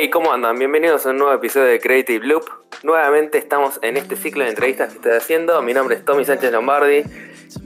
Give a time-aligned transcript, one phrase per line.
[0.00, 0.56] Hey, ¿cómo andan?
[0.56, 2.44] Bienvenidos a un nuevo episodio de Creative Loop.
[2.84, 5.60] Nuevamente estamos en este ciclo de entrevistas que estoy haciendo.
[5.60, 7.02] Mi nombre es Tommy Sánchez Lombardi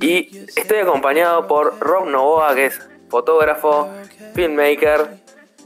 [0.01, 3.91] y estoy acompañado por Rob Novoa, que es fotógrafo,
[4.35, 5.09] filmmaker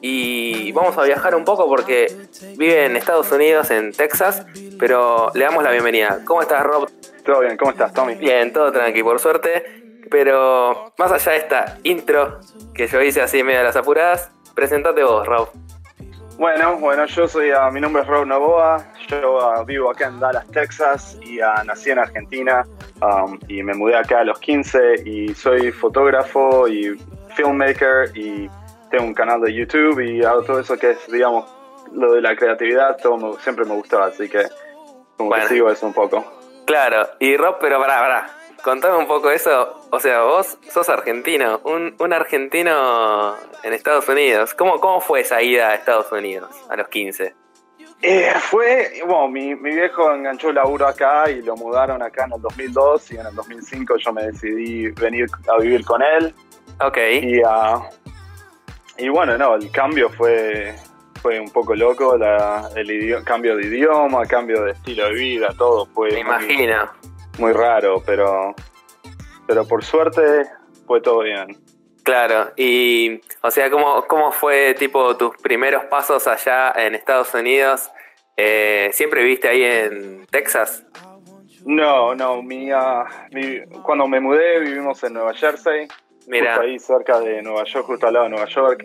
[0.00, 2.12] y vamos a viajar un poco porque
[2.57, 4.45] vive en Estados Unidos, en Texas,
[4.77, 6.23] pero le damos la bienvenida.
[6.25, 6.91] ¿Cómo estás, Rob?
[7.25, 8.17] Todo bien, ¿cómo estás, Tommy?
[8.17, 10.03] Bien, todo tranqui, por suerte.
[10.11, 12.40] Pero más allá de esta intro
[12.75, 15.48] que yo hice así medio a las apuradas, presentate vos, Rob.
[16.39, 20.21] Bueno, bueno, yo soy, ah, mi nombre es Rob Novoa, yo ah, vivo acá en
[20.21, 22.62] Dallas, Texas y ah, nací en Argentina
[23.00, 26.95] um, y me mudé acá a los 15 y soy fotógrafo y
[27.35, 28.50] filmmaker y
[28.90, 31.46] tengo un canal de YouTube y hago todo eso que es, digamos,
[31.93, 34.42] lo de la creatividad, todo siempre me gustó, así que
[35.17, 36.23] como que sigo eso un poco.
[36.67, 39.89] Claro, y Rob, pero pará, pará, contame un poco eso.
[39.91, 44.55] O sea, vos sos argentino, un, un argentino en Estados Unidos.
[44.55, 47.35] ¿Cómo, ¿Cómo fue esa ida a Estados Unidos a los 15?
[48.03, 52.35] Eh, fue, bueno, mi, mi, viejo enganchó el laburo acá y lo mudaron acá en
[52.35, 56.35] el 2002 y en el 2005 yo me decidí venir a vivir con él.
[56.85, 56.98] Ok.
[57.23, 57.83] Y, uh,
[58.98, 60.75] y bueno, no, el cambio fue,
[61.23, 65.87] fue un poco loco, la, el cambio de idioma, cambio de estilo de vida, todo
[65.87, 66.13] fue...
[66.13, 67.16] Me imagino muy
[67.53, 68.55] raro, pero,
[69.47, 70.45] pero por suerte
[70.87, 71.56] fue todo bien.
[72.03, 77.91] Claro, y o sea, ¿cómo, cómo fue tipo tus primeros pasos allá en Estados Unidos?
[78.37, 80.84] Eh, ¿Siempre viviste ahí en Texas?
[81.64, 82.70] No, no, mi,
[83.83, 85.89] cuando me mudé vivimos en Nueva Jersey,
[86.29, 86.61] Mira.
[86.61, 88.84] ahí cerca de Nueva York, justo al lado de Nueva York,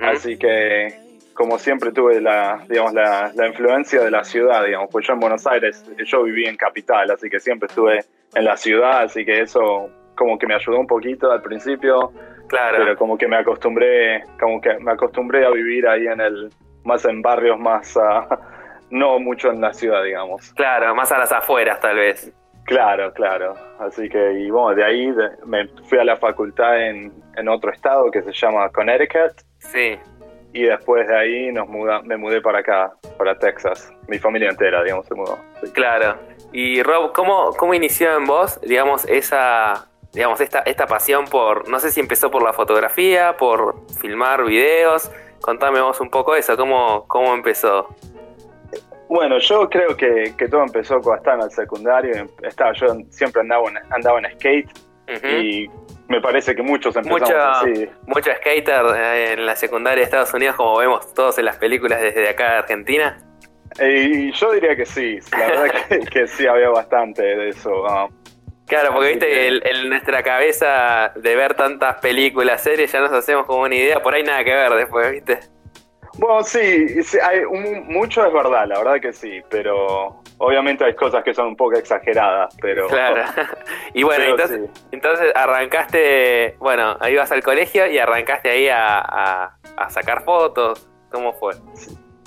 [0.00, 0.98] así que
[1.34, 5.46] como siempre tuve la, digamos, la, influencia de la ciudad, digamos, pues yo en Buenos
[5.46, 9.90] Aires, yo viví en capital, así que siempre estuve en la ciudad, así que eso
[10.14, 12.12] como que me ayudó un poquito al principio,
[12.48, 12.78] claro.
[12.78, 16.50] pero como que me acostumbré, como que me acostumbré a vivir ahí en el,
[16.84, 18.34] más en barrios más, uh,
[18.90, 20.52] no mucho en la ciudad, digamos.
[20.54, 22.32] Claro, más a las afueras tal vez.
[22.64, 23.54] Claro, claro.
[23.80, 25.12] Así que, y bueno, de ahí
[25.46, 29.32] me fui a la facultad en, en otro estado que se llama Connecticut.
[29.58, 29.98] Sí
[30.52, 33.92] y después de ahí nos muda, me mudé para acá, para Texas.
[34.08, 35.38] Mi familia entera, digamos, se mudó.
[35.72, 36.16] Claro.
[36.52, 41.78] Y Rob, ¿cómo, ¿cómo inició en vos, digamos, esa, digamos, esta, esta pasión por, no
[41.80, 45.10] sé si empezó por la fotografía, por filmar videos?
[45.40, 47.88] Contame vos un poco eso, ¿cómo, cómo empezó?
[49.08, 52.26] Bueno, yo creo que, que todo empezó cuando estaba en el secundario.
[52.42, 54.70] Estaba, yo siempre andaba en, andaba en skate
[55.22, 55.68] y
[56.12, 57.88] me parece que muchos empezamos así.
[58.06, 62.02] Mucho skater eh, en la secundaria de Estados Unidos, como vemos todos en las películas
[62.02, 63.18] desde acá de Argentina.
[63.80, 67.84] Y yo diría que sí, la verdad que, sí había bastante de eso.
[68.66, 73.62] Claro, porque viste, en nuestra cabeza de ver tantas películas, series, ya nos hacemos como
[73.62, 75.40] una idea, por ahí nada que ver después, ¿viste?
[76.18, 76.60] Bueno, sí,
[77.22, 77.40] hay
[77.88, 81.76] mucho es verdad, la verdad que sí, pero obviamente hay cosas que son un poco
[81.76, 82.88] exageradas, pero...
[82.88, 83.22] Claro.
[83.94, 84.24] y bueno,
[84.90, 89.56] entonces, arrancaste, bueno, ahí vas al colegio y arrancaste ahí a,
[89.88, 91.54] sacar fotos, ¿cómo fue?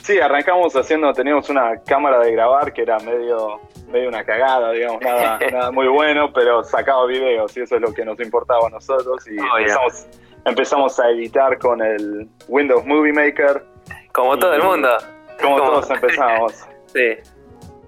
[0.01, 5.01] Sí, arrancamos haciendo, teníamos una cámara de grabar que era medio, medio una cagada, digamos,
[5.01, 8.69] nada, nada muy bueno, pero sacaba videos y eso es lo que nos importaba a
[8.69, 10.07] nosotros y empezamos,
[10.45, 13.63] empezamos a editar con el Windows Movie Maker
[14.13, 14.89] como todo el mundo.
[15.41, 16.53] Como, todos empezamos.
[16.85, 17.34] sí.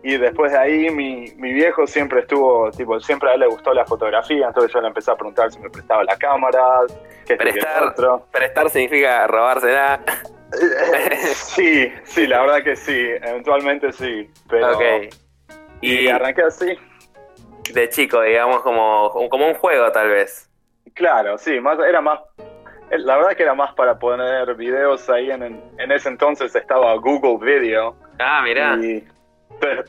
[0.08, 3.74] Y después de ahí mi, mi, viejo siempre estuvo, tipo, siempre a él le gustó
[3.74, 6.64] la fotografía, entonces yo le empecé a preguntar si me prestaba la cámara,
[7.26, 7.94] qué prestar,
[8.32, 10.00] prestar significa robársela.
[11.34, 15.10] sí, sí, la verdad que sí, eventualmente sí, pero okay.
[15.82, 16.78] y, arranqué así.
[17.74, 20.50] De chico, digamos, como, como un juego tal vez.
[20.94, 22.22] Claro, sí, más, era más
[22.92, 27.46] la verdad que era más para poner videos ahí en, en ese entonces estaba Google
[27.46, 27.94] Video.
[28.20, 28.78] Ah, mira.
[28.78, 29.06] Y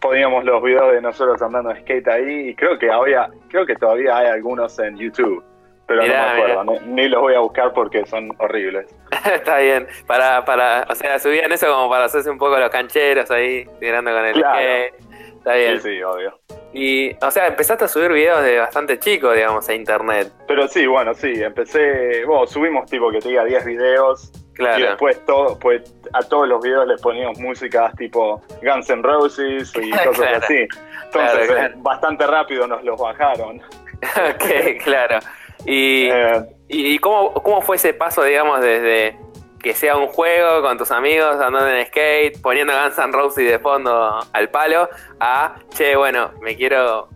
[0.00, 3.74] poníamos los videos de nosotros andando en skate ahí y creo que había, creo que
[3.76, 5.44] todavía hay algunos en YouTube.
[5.86, 8.94] Pero no me acuerdo, ni los voy a buscar porque son horribles.
[9.34, 13.30] Está bien, para, para, o sea, subían eso como para hacerse un poco los cancheros
[13.30, 14.94] ahí, tirando con el skate.
[15.38, 15.80] Está bien.
[15.80, 16.38] Sí, sí, obvio.
[16.74, 20.30] Y, o sea, empezaste a subir videos de bastante chico, digamos, a internet.
[20.46, 24.30] Pero sí, bueno, sí, empecé, bueno, subimos tipo que te diga 10 videos.
[24.58, 24.78] Claro.
[24.80, 29.72] Y después todo, pues a todos los videos les poníamos músicas tipo Guns N' Roses
[29.80, 30.66] y cosas así.
[31.04, 33.60] Entonces, eh, bastante rápido nos los bajaron.
[34.02, 35.20] ok, claro.
[35.64, 36.44] Y, eh.
[36.66, 39.16] y cómo, cómo fue ese paso, digamos, desde
[39.62, 43.60] que sea un juego con tus amigos andando en skate, poniendo Guns N' Roses de
[43.60, 44.88] fondo al palo,
[45.20, 47.10] a, che, bueno, me quiero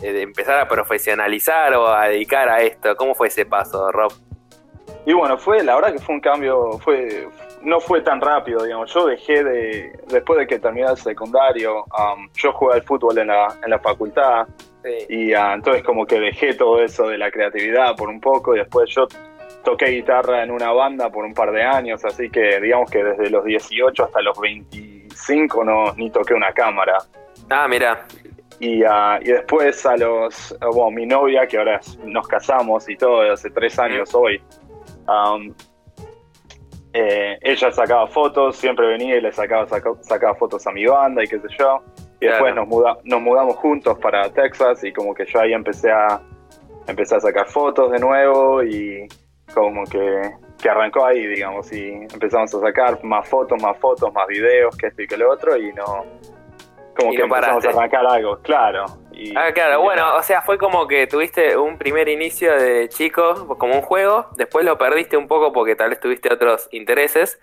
[0.00, 2.96] eh, empezar a profesionalizar o a dedicar a esto.
[2.96, 4.14] ¿Cómo fue ese paso, Rob?
[5.04, 7.28] Y bueno, fue, la verdad que fue un cambio, fue
[7.62, 8.92] no fue tan rápido, digamos.
[8.94, 13.26] Yo dejé de, después de que terminé el secundario, um, yo jugué al fútbol en
[13.26, 14.46] la, en la facultad
[15.08, 18.58] y uh, entonces como que dejé todo eso de la creatividad por un poco y
[18.58, 19.08] después yo
[19.64, 23.30] toqué guitarra en una banda por un par de años, así que digamos que desde
[23.30, 26.98] los 18 hasta los 25 no ni toqué una cámara.
[27.50, 28.06] Ah, mira.
[28.60, 33.20] Y, uh, y después a los, bueno, mi novia, que ahora nos casamos y todo,
[33.32, 34.40] hace tres años hoy,
[35.08, 35.54] um,
[36.92, 39.66] eh, ella sacaba fotos, siempre venía y le sacaba,
[40.00, 41.82] sacaba, fotos a mi banda y qué sé yo.
[42.20, 45.90] Y después nos, muda, nos mudamos juntos para Texas y como que yo ahí empecé
[45.90, 46.20] a,
[46.86, 49.06] empecé a sacar fotos de nuevo y
[49.52, 50.22] como que,
[50.62, 54.86] que arrancó ahí, digamos, y empezamos a sacar más fotos, más fotos, más videos, que
[54.86, 56.06] esto y que lo otro y no,
[56.96, 58.86] como que empezamos a arrancar algo, claro.
[59.36, 63.74] Ah, claro, bueno, o sea, fue como que tuviste un primer inicio de chico, como
[63.74, 67.38] un juego, después lo perdiste un poco porque tal vez tuviste otros intereses,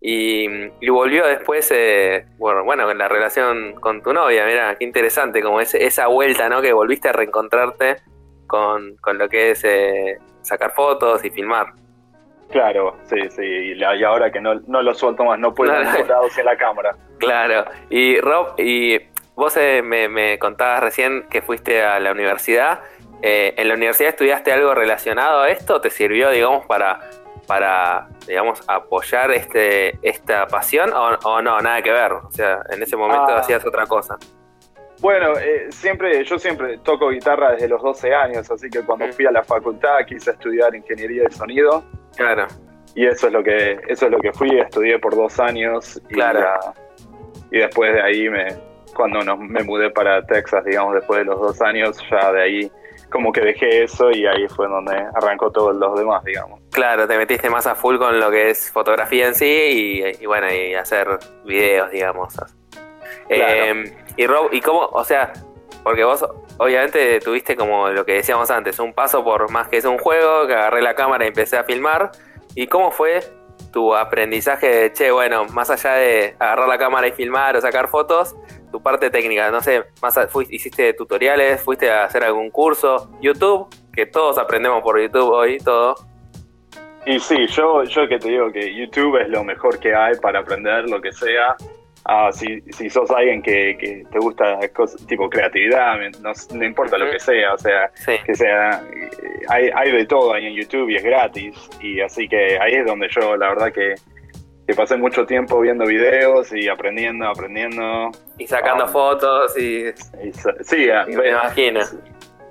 [0.00, 5.42] y, volvió después, eh, bueno, bueno, en la relación con tu novia, mira, qué interesante,
[5.42, 6.62] como esa vuelta, ¿no?
[6.62, 7.96] Que volviste a reencontrarte
[8.46, 11.72] con, con lo que es eh, sacar fotos y filmar.
[12.50, 16.44] Claro, sí, sí, y, ahora que no, no lo suelto más, no puedo estar en
[16.44, 16.96] la cámara.
[17.18, 18.98] Claro, y Rob, y
[19.38, 22.80] vos eh, me, me, contabas recién que fuiste a la universidad.
[23.22, 25.80] Eh, ¿En la universidad estudiaste algo relacionado a esto?
[25.80, 26.98] ¿Te sirvió, digamos, para,
[27.46, 31.60] para digamos, apoyar este, esta pasión o, no?
[31.60, 32.12] Nada que ver.
[32.14, 33.38] O sea, en ese momento ah.
[33.38, 34.16] hacías otra cosa.
[35.00, 39.24] Bueno, eh, siempre, yo siempre toco guitarra desde los 12 años, así que cuando fui
[39.26, 41.84] a la facultad quise estudiar ingeniería de sonido.
[42.16, 42.48] Claro.
[42.96, 46.14] Y eso es lo que, eso es lo que fui, estudié por dos años y,
[46.14, 46.74] claro.
[47.52, 51.40] y después de ahí me, cuando nos, me mudé para Texas, digamos, después de los
[51.40, 52.72] dos años, ya de ahí
[53.10, 56.60] como que dejé eso y ahí fue donde arrancó todos los demás, digamos.
[56.70, 60.52] Claro, te metiste más a full con lo que es fotografía en sí y, bueno,
[60.52, 62.34] y hacer videos, digamos.
[63.30, 65.32] Eh, y Rob, ¿y cómo, o sea,
[65.82, 66.24] porque vos
[66.58, 70.46] obviamente tuviste como lo que decíamos antes, un paso por más que es un juego,
[70.46, 72.10] que agarré la cámara y empecé a filmar.
[72.54, 73.20] ¿Y cómo fue
[73.72, 77.88] tu aprendizaje de, che, bueno, más allá de agarrar la cámara y filmar o sacar
[77.88, 78.34] fotos,
[78.70, 83.68] tu parte técnica, no sé, más fuiste, hiciste tutoriales, fuiste a hacer algún curso, YouTube,
[83.92, 85.94] que todos aprendemos por YouTube hoy, todo.
[87.06, 90.40] Y sí, yo, yo que te digo que YouTube es lo mejor que hay para
[90.40, 91.56] aprender lo que sea.
[92.04, 97.10] Ah, si, si sos alguien que, que te gusta cosas, tipo creatividad, no, importa lo
[97.10, 97.90] que sea, o sea,
[98.24, 98.82] que sea,
[99.48, 102.86] hay, hay de todo ahí en YouTube y es gratis, y así que ahí es
[102.86, 103.94] donde yo, la verdad que,
[104.68, 108.10] que pasé mucho tiempo viendo videos y aprendiendo, aprendiendo.
[108.36, 109.86] Y sacando ah, fotos y...
[110.60, 111.80] sí, ah, me imagino.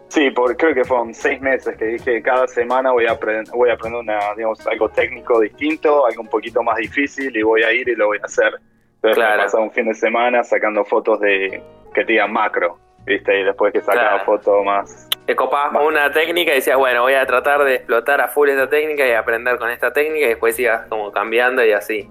[0.08, 3.70] Sí, por, creo que fueron seis meses que dije cada semana voy a aprender, voy
[3.70, 7.72] a aprender una, digamos, algo técnico distinto, algo un poquito más difícil y voy a
[7.72, 8.52] ir y lo voy a hacer.
[8.96, 9.62] Entonces claro.
[9.62, 11.62] un fin de semana sacando fotos de
[11.94, 13.42] que te digan macro, ¿viste?
[13.42, 15.08] Y después que sacaba fotos más...
[15.28, 18.48] Te copabas con una técnica y decías, bueno, voy a tratar de explotar a full
[18.48, 22.10] esta técnica y aprender con esta técnica y después sigas como cambiando y así.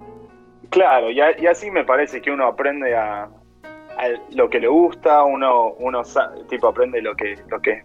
[0.69, 3.27] Claro, y, así me parece que uno aprende a,
[4.33, 6.03] lo que le gusta, uno, uno
[6.51, 7.83] tipo aprende lo que, lo que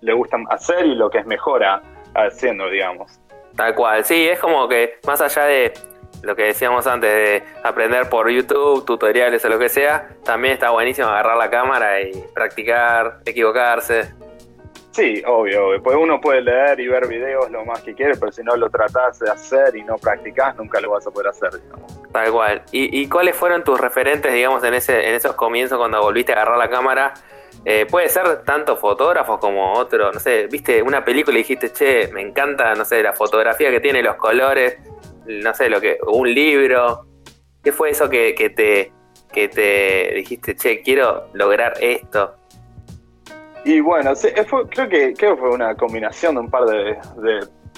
[0.00, 1.62] le gusta hacer y lo que es mejor
[2.16, 3.20] haciendo, digamos.
[3.54, 5.72] Tal cual, sí, es como que más allá de
[6.24, 10.70] lo que decíamos antes de aprender por YouTube, tutoriales o lo que sea, también está
[10.70, 14.12] buenísimo agarrar la cámara y practicar, equivocarse.
[14.92, 18.42] Sí, obvio, Pues uno puede leer y ver videos lo más que quiere, pero si
[18.42, 21.98] no lo tratás de hacer y no practicás, nunca lo vas a poder hacer, digamos.
[22.12, 22.62] Tal cual.
[22.72, 26.36] ¿Y, y cuáles fueron tus referentes, digamos, en, ese, en esos comienzos cuando volviste a
[26.36, 27.14] agarrar la cámara?
[27.64, 32.08] Eh, puede ser tanto fotógrafos como otro, no sé, viste una película y dijiste, che,
[32.08, 34.78] me encanta, no sé, la fotografía que tiene, los colores,
[35.26, 37.06] no sé, lo que, un libro.
[37.62, 38.92] ¿Qué fue eso que, que te
[39.32, 42.34] que te dijiste, che, quiero lograr esto?
[43.64, 44.12] Y bueno,
[44.70, 46.98] creo que creo que fue una combinación de un par de,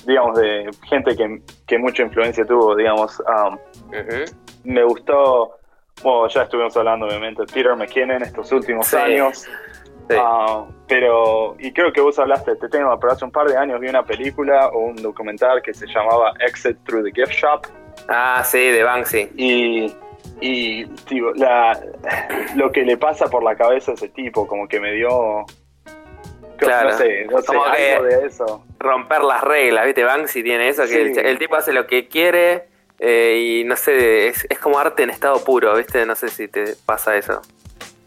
[0.06, 3.20] digamos, de gente que, que, mucha influencia tuvo, digamos.
[3.20, 3.58] Um,
[4.64, 5.58] me gustó,
[6.02, 9.46] bueno, ya estuvimos hablando obviamente de Peter McKinnon estos últimos años.
[10.10, 13.56] Ah, pero, y creo que vos hablaste de este tema, pero hace un par de
[13.56, 17.66] años vi una película o un documental que se llamaba Exit Through the Gift Shop.
[18.08, 19.30] Ah, sí, de Banksy.
[19.36, 19.94] Y,
[20.40, 20.86] y
[21.36, 21.80] la,
[22.56, 25.44] lo que le pasa por la cabeza a ese tipo, como que me dio...
[26.56, 26.90] Claro.
[26.90, 28.64] No sé, no sé, algo de eso.
[28.78, 30.04] Romper las reglas, ¿viste?
[30.04, 32.64] Banksy tiene eso, que el, tipo hace lo que quiere
[32.98, 36.06] eh, y no sé, es, es como arte en estado puro, ¿viste?
[36.06, 37.42] No sé si te pasa eso.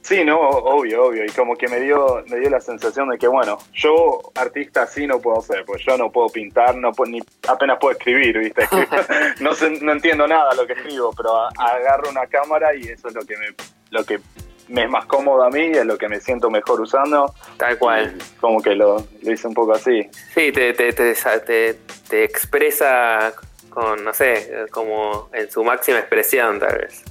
[0.07, 1.25] Sí, no, obvio, obvio.
[1.25, 5.05] Y como que me dio, me dio la sensación de que, bueno, yo artista así
[5.05, 8.69] no puedo ser, pues yo no puedo pintar, no puedo, ni apenas puedo escribir, ¿viste?
[9.41, 13.15] no, sé, no entiendo nada lo que escribo, pero agarro una cámara y eso es
[13.15, 13.47] lo que me,
[13.89, 14.21] lo que
[14.69, 17.33] me es más cómodo a mí, es lo que me siento mejor usando.
[17.57, 18.17] Tal cual.
[18.39, 20.09] como que lo, lo, hice un poco así.
[20.33, 23.33] Sí, te, te, te, te expresa
[23.69, 27.03] con, no sé, como en su máxima expresión, tal vez.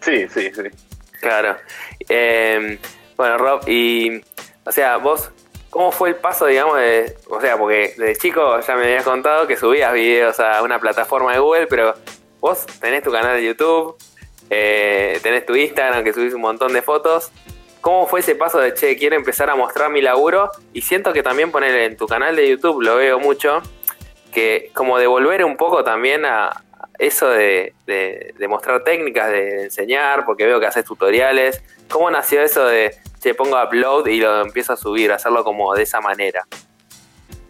[0.00, 0.62] Sí, sí, sí.
[1.20, 1.56] Claro.
[2.08, 2.78] Eh,
[3.16, 4.20] bueno, Rob, y,
[4.64, 5.30] o sea, vos,
[5.68, 9.46] ¿cómo fue el paso, digamos, de, o sea, porque de chico ya me habías contado
[9.46, 11.94] que subías videos a una plataforma de Google, pero
[12.40, 13.96] vos tenés tu canal de YouTube,
[14.50, 17.30] eh, tenés tu Instagram que subís un montón de fotos.
[17.80, 20.50] ¿Cómo fue ese paso de, che, quiero empezar a mostrar mi laburo?
[20.74, 23.62] Y siento que también poner en tu canal de YouTube, lo veo mucho,
[24.34, 26.50] que como devolver un poco también a,
[27.00, 27.74] eso de,
[28.48, 31.62] mostrar técnicas, de enseñar, porque veo que haces tutoriales.
[31.88, 35.84] ¿Cómo nació eso de, che, pongo upload y lo empiezo a subir, hacerlo como de
[35.84, 36.46] esa manera?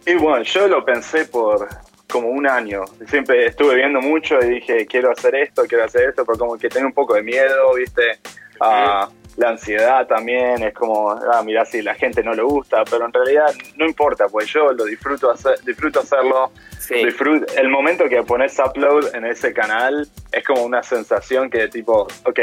[0.06, 1.68] Y bueno, yo lo pensé por
[2.10, 2.84] como un año.
[3.08, 6.68] Siempre estuve viendo mucho y dije, quiero hacer esto, quiero hacer esto, pero como que
[6.68, 8.18] tengo un poco de miedo, ¿viste?
[8.60, 13.06] a la ansiedad también, es como, ah, mira, si la gente no le gusta, pero
[13.06, 16.52] en realidad no importa, pues yo lo disfruto, hacer, disfruto hacerlo.
[16.90, 22.08] Disfruto, el momento que pones upload en ese canal es como una sensación que tipo,
[22.24, 22.40] ok,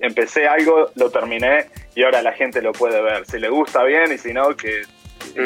[0.00, 3.24] empecé algo, lo terminé y ahora la gente lo puede ver.
[3.26, 4.82] Si le gusta bien y si no, que,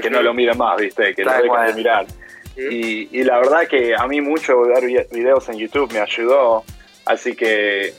[0.00, 1.14] que no lo mire más, ¿viste?
[1.14, 2.06] Que lo dejen de mirar.
[2.56, 6.64] Y, y la verdad que a mí mucho ver videos en YouTube me ayudó,
[7.06, 7.94] así que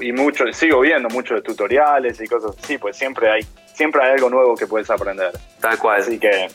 [0.00, 4.30] y mucho, sigo viendo muchos tutoriales y cosas así, pues siempre hay, siempre hay algo
[4.30, 5.32] nuevo que puedes aprender.
[5.60, 6.00] Tal cual.
[6.00, 6.48] Así que,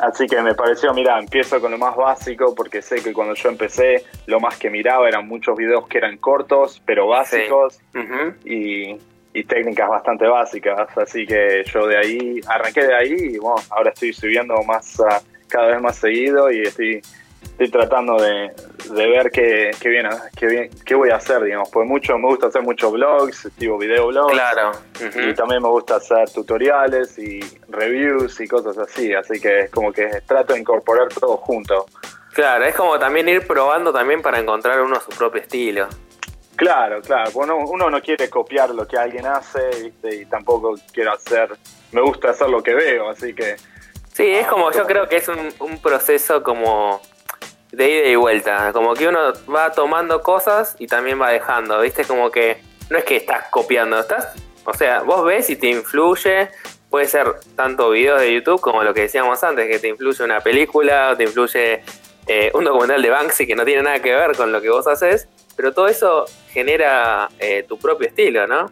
[0.00, 3.48] así que me pareció, mira, empiezo con lo más básico porque sé que cuando yo
[3.48, 7.80] empecé, lo más que miraba eran muchos videos que eran cortos, pero básicos
[8.44, 8.96] y,
[9.44, 10.96] técnicas bastante básicas.
[10.96, 15.00] Así que yo de ahí, arranqué de ahí y bueno, ahora estoy subiendo más,
[15.52, 17.02] cada vez más seguido y estoy
[17.52, 18.50] estoy tratando de,
[18.94, 21.68] ver qué, qué, bien, qué, bien, qué voy a hacer, digamos.
[21.70, 24.32] Pues mucho, me gusta hacer muchos blogs, tipo videoblogs.
[24.32, 24.72] Claro.
[25.00, 29.12] Y también me gusta hacer tutoriales y reviews y cosas así.
[29.14, 31.86] Así que es como que trato de incorporar todo junto.
[32.32, 35.88] Claro, es como también ir probando también para encontrar uno su propio estilo.
[36.56, 37.30] Claro, claro.
[37.34, 40.14] Uno, uno no quiere copiar lo que alguien hace ¿viste?
[40.14, 41.50] y tampoco quiero hacer.
[41.92, 43.56] Me gusta hacer lo que veo, así que.
[44.12, 47.00] Sí, es como yo creo que es un, proceso como
[47.70, 48.72] de ida y vuelta.
[48.72, 52.04] Como que uno va tomando cosas y también va dejando, ¿viste?
[52.04, 52.58] Como que
[52.90, 54.34] no es que estás copiando, estás.
[54.64, 56.50] O sea, vos ves y te influye.
[56.90, 57.26] Puede ser
[57.56, 61.16] tanto videos de YouTube como lo que decíamos antes, que te influye una película o
[61.16, 61.82] te influye
[62.26, 64.86] eh, un documental de Banksy que no tiene nada que ver con lo que vos
[64.86, 65.26] haces.
[65.56, 68.70] Pero todo eso genera eh, tu propio estilo, ¿no?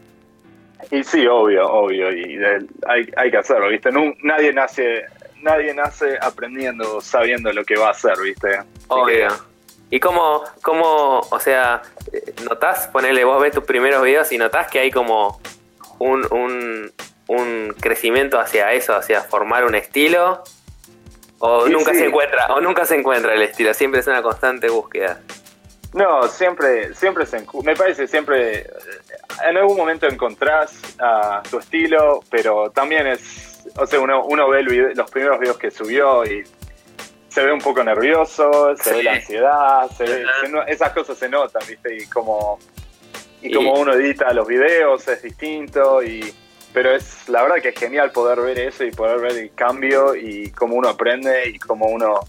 [0.91, 2.13] Y sí, obvio, obvio.
[2.13, 2.39] Y
[2.87, 3.91] hay, hay que hacerlo, ¿viste?
[4.23, 5.07] nadie nace
[5.43, 8.61] nadie nace aprendiendo, sabiendo lo que va a hacer, ¿viste?
[8.89, 9.29] Obvio.
[9.91, 11.83] ¿Y cómo, cómo, o sea,
[12.49, 15.41] notás, ponele, vos ves tus primeros videos y notás que hay como
[15.99, 16.93] un, un,
[17.27, 20.45] un crecimiento hacia eso, hacia formar un estilo?
[21.41, 23.75] ¿O nunca se encuentra, o nunca se encuentra el estilo?
[23.75, 25.21] Siempre es una constante búsqueda.
[25.93, 28.71] No, siempre, siempre se, me parece siempre,
[29.45, 34.63] en algún momento encontrás uh, tu estilo, pero también es o sea, uno, uno ve
[34.95, 36.45] los primeros videos que subió y
[37.29, 39.91] se ve un poco nervioso, se ve la ansiedad,
[40.67, 41.97] esas cosas se notan, ¿viste?
[41.97, 42.59] Y como,
[43.41, 46.35] y, como uno edita los videos es distinto, y,
[46.73, 50.15] pero es la verdad que es genial poder ver eso y poder ver el cambio
[50.15, 52.21] y cómo uno aprende y cómo uno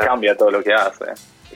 [0.00, 1.04] cambia todo lo que hace.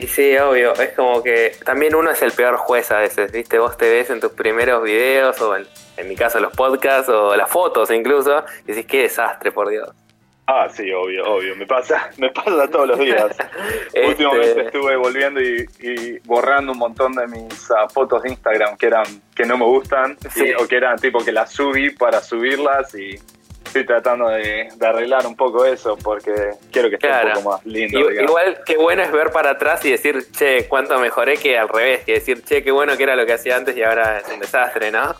[0.00, 3.58] Y sí, obvio, es como que también uno es el peor juez a veces, ¿viste?
[3.58, 5.66] Vos te ves en tus primeros videos o en,
[6.08, 9.90] mi caso los podcasts o las fotos incluso y decís, qué desastre, por Dios.
[10.46, 11.54] Ah, sí, obvio, obvio.
[11.54, 13.26] Me pasa, me pasa todos los días.
[13.92, 18.86] Este Últimamente estuve volviendo y, borrando un montón de mis ah, fotos de Instagram que
[18.86, 19.04] eran
[19.34, 20.16] que no me gustan
[20.58, 23.16] o que eran tipo que las subí para subirlas y
[23.70, 26.32] estoy tratando de, arreglar un poco eso porque
[26.72, 28.10] quiero que esté un poco más lindo.
[28.10, 32.04] igual, qué bueno es ver para atrás y decir, che, cuánto mejoré que al revés,
[32.04, 34.40] que decir, che, qué bueno que era lo que hacía antes y ahora es un
[34.40, 35.14] desastre, ¿no?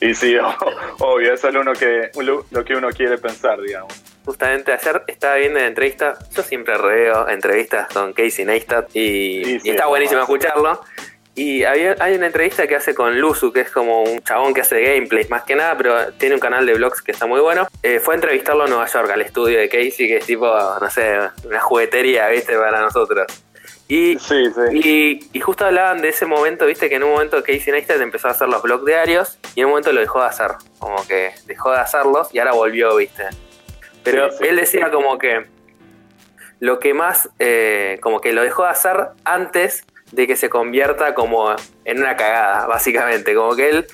[0.00, 0.36] Y sí,
[0.98, 2.10] obvio, eso es lo, uno que,
[2.50, 3.94] lo que uno quiere pensar, digamos.
[4.24, 9.70] Justamente ayer estaba viendo la entrevista, yo siempre reveo entrevistas con Casey Neistat y, y
[9.70, 10.80] está buenísimo escucharlo.
[11.36, 14.60] Y había, hay una entrevista que hace con Luzu, que es como un chabón que
[14.60, 17.66] hace gameplays más que nada, pero tiene un canal de vlogs que está muy bueno.
[17.82, 20.90] Eh, fue a entrevistarlo a Nueva York, al estudio de Casey, que es tipo, no
[20.90, 22.56] sé, una juguetería, ¿viste?
[22.56, 23.26] Para nosotros.
[23.88, 25.28] Y, sí, sí.
[25.32, 28.30] Y, justo hablaban de ese momento, viste, que en un momento Casey Neistat empezó a
[28.30, 31.72] hacer los vlogs diarios y en un momento lo dejó de hacer, como que dejó
[31.72, 33.24] de hacerlos y ahora volvió, viste.
[34.04, 35.46] Pero él decía como que
[36.60, 41.14] lo que más, eh, como que lo dejó de hacer antes de que se convierta
[41.14, 43.34] como en una cagada, básicamente.
[43.34, 43.86] Como que él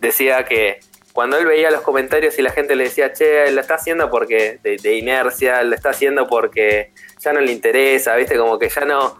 [0.00, 0.80] decía que
[1.12, 4.58] cuando él veía los comentarios y la gente le decía, che, lo está haciendo porque
[4.62, 9.18] de, inercia, lo está haciendo porque ya no le interesa, viste, como que ya no,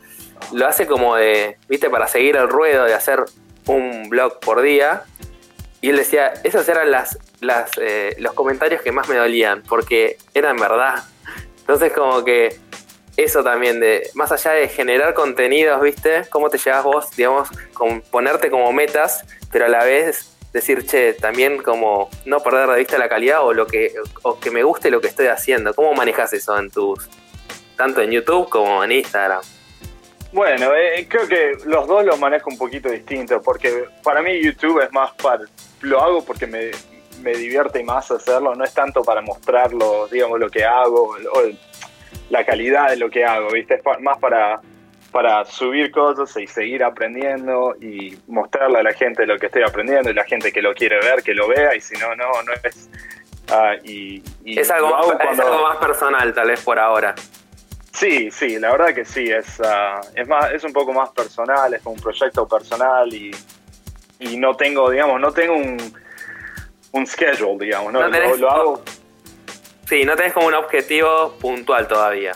[0.53, 3.25] lo hace como de, viste, para seguir el ruedo de hacer
[3.67, 5.05] un blog por día.
[5.81, 7.19] Y él decía, esos eran las,
[7.81, 11.03] eh, los comentarios que más me dolían, porque eran verdad.
[11.61, 12.59] Entonces como que
[13.17, 16.25] eso también de, más allá de generar contenidos, ¿viste?
[16.31, 21.15] ¿Cómo te llevas vos, digamos, con ponerte como metas, pero a la vez decir, che,
[21.15, 23.93] también como no perder de vista la calidad o lo que,
[24.23, 25.75] o que me guste lo que estoy haciendo?
[25.75, 27.09] ¿Cómo manejas eso en tus,
[27.77, 29.43] tanto en YouTube como en Instagram?
[30.33, 34.83] Bueno, eh, creo que los dos los manejo un poquito distinto, porque para mí YouTube
[34.83, 35.45] es más para,
[35.81, 36.71] lo hago porque me,
[37.23, 41.43] me divierte más hacerlo, no es tanto para mostrarlo, digamos, lo que hago, o
[42.30, 43.75] la calidad de lo que hago, ¿viste?
[43.75, 44.61] Es más para,
[45.12, 50.11] para subir cosas y seguir aprendiendo y mostrarle a la gente lo que estoy aprendiendo
[50.11, 52.52] y la gente que lo quiere ver, que lo vea y si no, no, no
[52.62, 52.88] es...
[53.49, 57.14] Ah, y, es, algo más, algo más personal tal vez por ahora.
[57.92, 61.73] Sí, sí, la verdad que sí, es, uh, es, más, es un poco más personal,
[61.73, 63.30] es un proyecto personal y,
[64.18, 65.78] y no tengo, digamos, no tengo un,
[66.92, 68.06] un schedule, digamos, ¿no?
[68.06, 68.83] lo, hago
[69.88, 72.33] Sí, no tenés como un objetivo puntual todavía.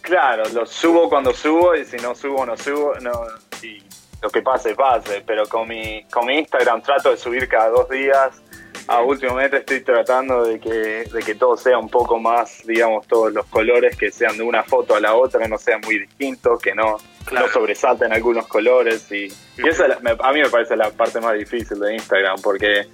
[0.00, 2.94] Claro, lo subo cuando subo y si no subo, no subo.
[3.00, 3.12] No,
[3.62, 3.80] y
[4.20, 5.22] lo que pase, pase.
[5.24, 8.42] Pero con mi, con mi Instagram trato de subir cada dos días.
[8.88, 13.32] A últimamente estoy tratando de que, de que todo sea un poco más, digamos, todos
[13.32, 16.60] los colores que sean de una foto a la otra, que no sean muy distintos,
[16.60, 16.96] que no,
[17.30, 19.10] no sobresalten algunos colores.
[19.12, 22.88] Y, y eso a mí me parece la parte más difícil de Instagram, porque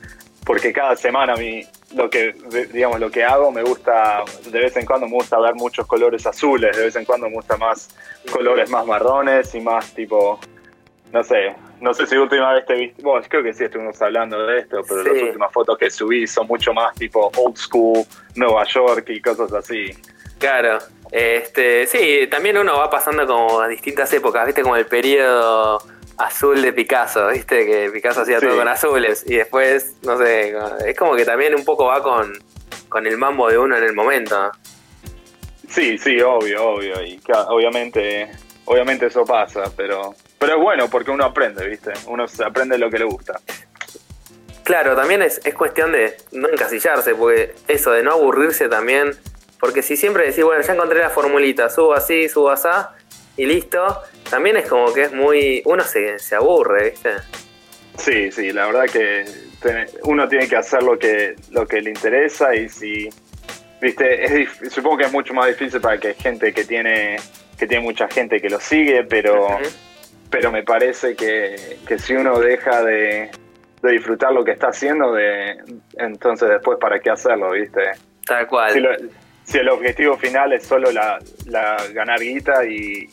[0.44, 1.62] porque cada semana mi,
[1.94, 2.34] lo que
[2.72, 6.26] digamos lo que hago me gusta de vez en cuando me gusta ver muchos colores
[6.26, 7.88] azules de vez en cuando me gusta más
[8.30, 10.38] colores más marrones y más tipo
[11.12, 14.46] no sé no sé si última vez te viste bueno creo que sí estuvimos hablando
[14.46, 18.64] de esto pero las últimas fotos que subí son mucho más tipo old school Nueva
[18.64, 19.90] York y cosas así.
[20.38, 20.78] Claro
[21.10, 25.78] este sí también uno va pasando como a distintas épocas viste como el periodo
[26.18, 27.64] azul de Picasso, ¿viste?
[27.64, 29.24] Que Picasso hacía todo con azules.
[29.26, 30.54] Y después, no sé,
[30.86, 32.32] es como que también un poco va con,
[32.88, 34.50] con el mambo de uno en el momento.
[35.70, 37.02] Sí, sí, obvio, obvio.
[37.02, 38.30] Y obviamente,
[38.64, 41.92] obviamente eso pasa, pero, pero es bueno porque uno aprende, ¿viste?
[42.06, 43.38] Uno aprende lo que le gusta.
[44.64, 49.12] Claro, también es, es cuestión de no encasillarse, porque eso, de no aburrirse también.
[49.60, 52.68] Porque si siempre decís, bueno, ya encontré la formulita, subo así, subo así,
[53.38, 55.62] y listo, también es como que es muy.
[55.64, 57.10] Uno se, se aburre, ¿viste?
[57.96, 59.24] Sí, sí, la verdad que
[60.02, 63.08] uno tiene que hacer lo que, lo que le interesa y si.
[63.80, 67.16] Viste, es, supongo que es mucho más difícil para que gente que tiene
[67.56, 69.46] que tiene mucha gente que lo sigue, pero
[70.30, 73.30] pero me parece que, que si uno deja de,
[73.82, 75.56] de, disfrutar lo que está haciendo, de
[75.96, 77.82] entonces después para qué hacerlo, ¿viste?
[78.26, 78.72] Tal cual.
[78.72, 78.82] Si,
[79.44, 83.08] si el objetivo final es solo la, la ganar guita y,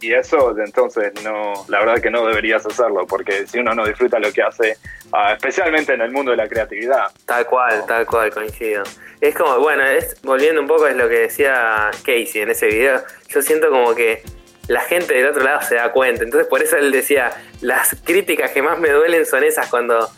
[0.00, 4.18] y eso entonces no la verdad que no deberías hacerlo porque si uno no disfruta
[4.18, 4.76] lo que hace
[5.12, 7.06] ah, especialmente en el mundo de la creatividad.
[7.26, 8.84] Tal cual tal cual coincido.
[9.20, 13.02] Es como bueno es volviendo un poco es lo que decía Casey en ese video
[13.28, 14.22] yo siento como que
[14.68, 16.22] la gente del otro lado se da cuenta.
[16.22, 20.08] Entonces por eso él decía las críticas que más me duelen son esas cuando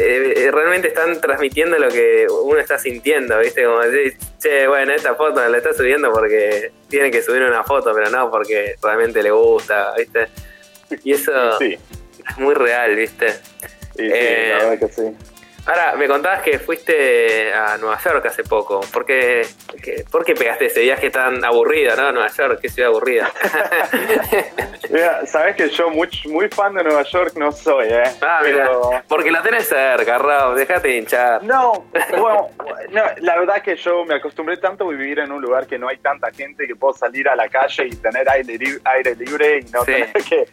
[0.00, 3.64] eh, eh, realmente están transmitiendo lo que uno está sintiendo, ¿viste?
[3.64, 7.92] Como decir, che, bueno, esta foto la está subiendo porque tiene que subir una foto,
[7.92, 10.28] pero no porque realmente le gusta, ¿viste?
[11.02, 13.32] Y eso es muy real, ¿viste?
[13.32, 13.38] Sí,
[13.96, 15.16] sí, la eh, verdad que sí.
[15.68, 18.80] Ahora, me contabas que fuiste a Nueva York hace poco.
[18.90, 19.46] ¿Por qué,
[20.10, 22.10] ¿por qué pegaste ese viaje tan aburrido, no?
[22.10, 23.30] Nueva York, qué ciudad aburrida.
[24.90, 28.02] mira, sabes que yo muy, muy fan de Nueva York no soy, ¿eh?
[28.22, 31.42] Ah, mira, porque la tenés cerca, Raúl, dejate de hinchar.
[31.42, 32.48] No, bueno,
[32.90, 35.88] no, la verdad que yo me acostumbré tanto a vivir en un lugar que no
[35.88, 39.70] hay tanta gente que puedo salir a la calle y tener aire, aire libre y
[39.70, 40.48] no tener que,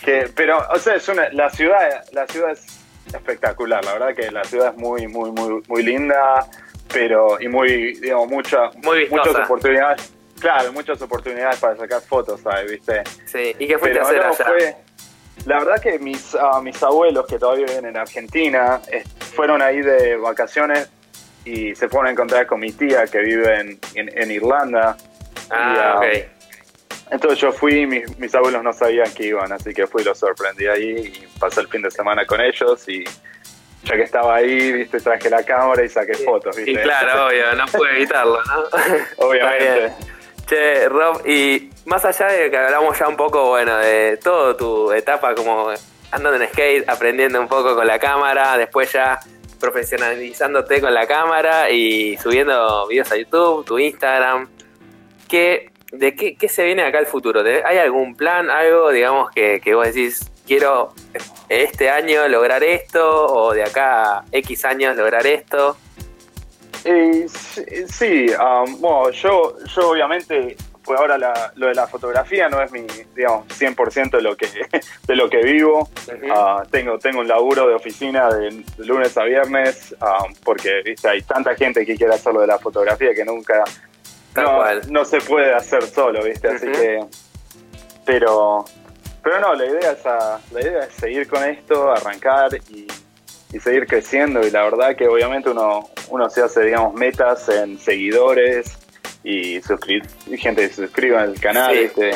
[0.00, 0.30] que...
[0.32, 3.84] Pero, o sea, es una, la ciudad, la ciudad es espectacular.
[3.84, 6.46] La verdad que la ciudad es muy, muy, muy, muy linda,
[6.92, 8.70] pero y muy, digamos, mucha,
[9.10, 10.12] muchas oportunidades.
[10.38, 12.70] Claro, muchas oportunidades para sacar fotos, ¿sabes?
[12.70, 13.02] ¿Viste?
[13.26, 14.76] Sí, ¿y qué fuiste a hacer allá?
[15.46, 18.80] la verdad que mis, uh, mis abuelos que todavía viven en Argentina
[19.34, 20.90] fueron ahí de vacaciones
[21.44, 24.96] y se fueron a encontrar con mi tía que vive en, en, Irlanda.
[25.50, 26.24] Ah, y,
[27.10, 30.66] entonces yo fui, mis, mis abuelos no sabían que iban, así que fui, los sorprendí
[30.66, 33.04] ahí y pasé el fin de semana con ellos y,
[33.84, 36.72] ya que estaba ahí, viste, traje la cámara y saqué fotos, viste.
[36.72, 38.64] Y claro, obvio, no pude evitarlo, ¿no?
[39.26, 39.92] Obviamente.
[40.46, 44.92] Che, Rob, y más allá de que hablamos ya un poco, bueno, de toda tu
[44.92, 45.70] etapa como
[46.10, 49.20] andando en skate, aprendiendo un poco con la cámara, después ya
[49.60, 54.48] profesionalizándote con la cámara y subiendo videos a YouTube, tu Instagram.
[55.28, 57.42] ¿Qué, ¿De qué, qué se viene acá el futuro?
[57.64, 60.92] ¿Hay algún plan, algo, digamos, que, que vos decís, quiero
[61.48, 65.76] este año lograr esto o de acá a X años lograr esto?
[66.84, 71.18] Eh, sí, um, bueno, yo, yo obviamente, pues ahora
[71.56, 74.46] lo de la fotografía no es mi, digamos, 100% de lo que,
[75.06, 75.88] de lo que vivo.
[76.30, 81.08] Ah, tengo, tengo un laburo de oficina de, lunes a viernes, um, porque ¿viste?
[81.08, 83.62] hay tanta gente que quiere hacer lo de la fotografía que nunca,
[84.88, 86.48] no, se puede hacer solo, ¿viste?
[86.48, 87.04] Así que,
[88.04, 88.64] pero,
[89.22, 90.04] pero no, la idea es,
[90.52, 92.86] la idea es seguir con esto, arrancar y
[93.52, 97.78] y seguir creciendo y la verdad que obviamente uno, uno se hace, digamos, metas en
[97.78, 98.78] seguidores
[99.22, 99.60] y
[100.38, 101.76] gente que se suscriba al canal.
[101.76, 102.12] Este.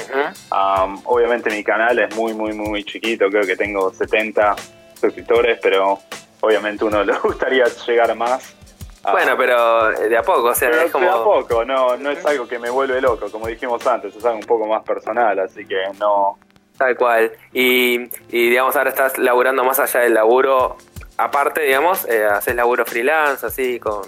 [0.50, 4.54] obviamente mi canal es muy, muy, muy chiquito, creo que tengo 70
[5.00, 5.98] suscriptores, pero
[6.40, 8.54] obviamente uno le gustaría llegar a más.
[9.10, 11.04] Bueno, pero de a poco, o sea, es como...
[11.04, 14.24] De a poco, no, no es algo que me vuelve loco, como dijimos antes, es
[14.24, 16.38] algo un poco más personal, así que no...
[16.78, 17.32] Tal cual.
[17.52, 20.76] Y, y digamos, ahora estás laburando más allá del laburo,
[21.16, 24.02] aparte, digamos, eh, haces laburo freelance, así, con,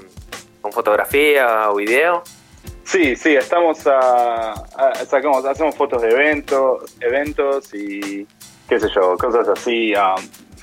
[0.73, 2.25] fotografía o video.
[2.83, 4.55] Sí, sí, estamos a,
[5.07, 8.27] sacamos, hacemos fotos de eventos, eventos y
[8.69, 9.93] qué sé yo, cosas así,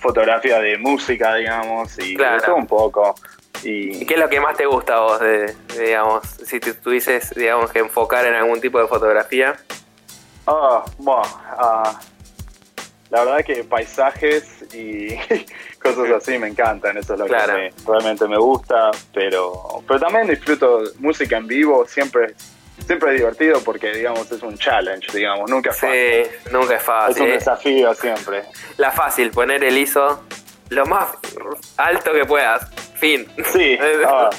[0.02, 3.16] fotografía de música, digamos, y todo un poco.
[3.64, 7.34] Y, qué es lo que más te gusta a vos, de, digamos, si te tuvieses,
[7.36, 9.56] digamos, que enfocar en algún tipo de fotografía?
[10.46, 11.22] Ah, bueno,
[11.58, 12.00] ah,
[13.10, 15.16] la verdad que paisajes y
[15.82, 20.84] cosas así me encantan, eso es lo que realmente me gusta, pero, pero también disfruto
[21.00, 22.36] música en vivo, siempre
[22.86, 26.26] siempre es divertido porque digamos es un challenge, digamos, nunca es fácil.
[26.26, 27.16] Sí, nunca es fácil.
[27.16, 28.44] Es un desafío siempre.
[28.78, 30.24] La fácil, poner el ISO
[30.70, 31.08] lo más
[31.78, 32.70] alto que puedas.
[33.04, 33.28] Fin.
[33.52, 34.30] Sí, ah,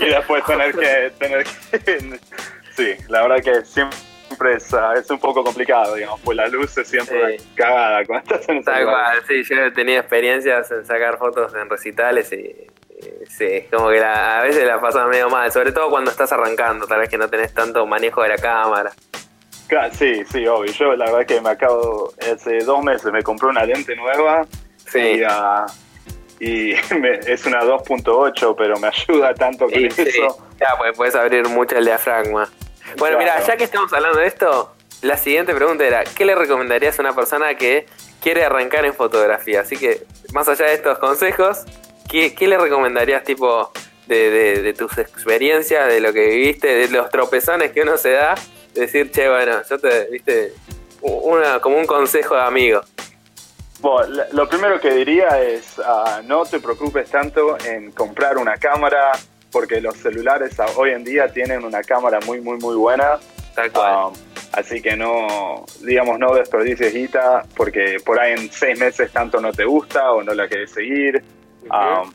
[0.00, 2.18] y después tener que tener que
[2.76, 7.36] Sí, la verdad que siempre es, un poco complicado, digamos, pues la luz es siempre
[7.54, 11.70] cagada cuando estás en Tal cual, sí, yo he tenido experiencias en sacar fotos en
[11.70, 12.56] recitales y,
[13.28, 16.98] sí, como que a veces la pasas medio mal, sobre todo cuando estás arrancando, tal
[16.98, 18.90] vez que no tenés tanto manejo de la cámara.
[19.92, 20.72] Sí, sí, obvio.
[20.72, 24.44] Yo la verdad que me acabo, hace dos meses me compré una lente nueva
[24.86, 24.98] sí.
[24.98, 25.22] y,
[26.42, 26.80] ah,
[27.26, 30.48] es una 2.8, pero me ayuda tanto con eso.
[30.60, 32.48] Ya, pues puedes abrir mucho el diafragma.
[32.98, 36.98] Bueno, mira, ya que estamos hablando de esto, la siguiente pregunta era, ¿qué le recomendarías
[36.98, 37.86] a una persona que
[38.20, 39.60] quiere arrancar en fotografía?
[39.60, 40.02] Así que,
[40.32, 41.64] más allá de estos consejos,
[42.08, 43.72] ¿qué, le recomendarías tipo
[44.06, 48.34] de, tus experiencias, de lo que viviste, de los tropezones que uno se da?
[48.74, 50.52] Decir, che, bueno, yo te, viste,
[51.00, 52.82] una, como un consejo de amigo.
[53.82, 59.10] Bueno, lo primero que diría es, uh, no te preocupes tanto en comprar una cámara
[59.50, 63.18] porque los celulares hoy en día tienen una cámara muy, muy, muy buena.
[63.58, 64.14] Um,
[64.52, 69.52] así que no, digamos, no desperdicies guita porque por ahí en seis meses tanto no
[69.52, 71.22] te gusta o no la quieres seguir.
[71.64, 72.12] Um,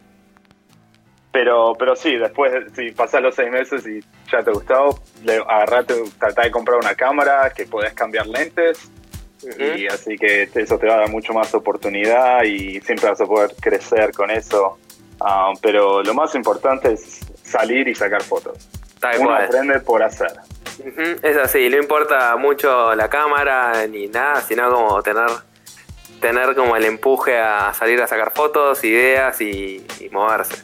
[1.34, 4.00] pero, pero sí, después, si pasas los seis meses y
[4.32, 8.90] ya te gustó, le, agarrate, tratá de comprar una cámara que puedes cambiar lentes.
[9.60, 13.26] Y así que eso te va a dar mucho más oportunidad y siempre vas a
[13.26, 14.78] poder crecer con eso.
[15.20, 18.68] Um, pero lo más importante es salir y sacar fotos.
[19.20, 20.32] Uno aprende por hacer.
[21.24, 25.30] Es así, no importa mucho la cámara ni nada, sino como tener
[26.20, 30.56] tener como el empuje a salir a sacar fotos, ideas y, moverse.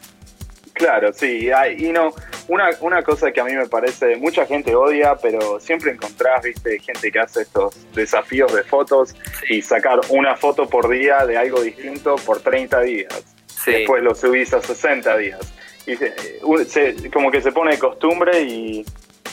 [0.74, 2.14] Claro, sí, y no,
[2.48, 6.80] una, una cosa que a mí me parece, mucha gente odia, pero siempre encontrás, viste,
[6.80, 9.16] gente que hace estos desafíos de fotos
[9.50, 13.24] y sacar una foto por día de algo distinto por 30 días.
[13.66, 15.54] Después lo subís a 60 días
[15.86, 18.86] y se, como que se pone de costumbre y,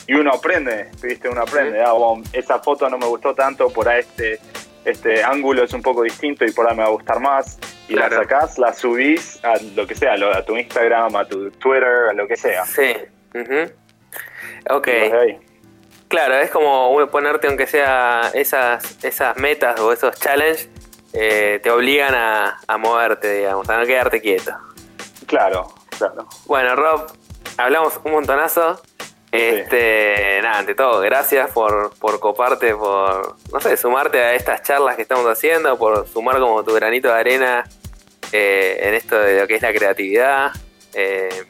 [0.09, 1.29] uno aprende, ¿viste?
[1.29, 1.81] Uno aprende.
[1.81, 1.93] Ah,
[2.33, 4.39] esa foto no me gustó tanto, por ahí este,
[4.85, 7.59] este ángulo es un poco distinto y por ahí me va a gustar más.
[7.87, 12.09] Y la sacás, la subís a lo que sea, a tu Instagram, a tu Twitter,
[12.09, 12.65] a lo que sea.
[12.65, 12.93] Sí.
[14.69, 14.87] Ok.
[16.07, 20.69] Claro, es como ponerte, aunque sea esas, esas metas o esos challenges,
[21.13, 24.51] eh, te obligan a, a moverte, digamos, a no quedarte quieto.
[25.27, 25.73] Claro,
[26.45, 27.11] bueno, Rob,
[27.57, 28.81] hablamos un montonazo.
[29.31, 34.97] Este, nada, ante todo, gracias por, por coparte, por, no sé, sumarte a estas charlas
[34.97, 37.63] que estamos haciendo, por sumar como tu granito de arena
[38.33, 40.51] eh, en esto de lo que es la creatividad.
[40.93, 41.45] Eh,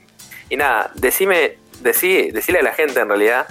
[0.50, 3.48] y nada, decime, decí, decile a la gente en realidad